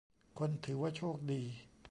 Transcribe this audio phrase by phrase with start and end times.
[0.39, 1.41] คนถือว่าโชคดี